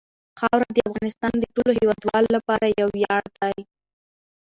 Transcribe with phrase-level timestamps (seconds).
[0.39, 3.57] خاوره د افغانستان د ټولو هیوادوالو لپاره یو ویاړ دی.